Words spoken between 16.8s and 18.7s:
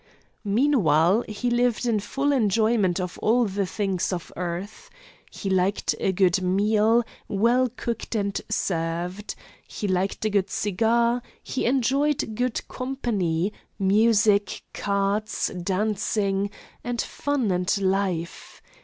and fun and life.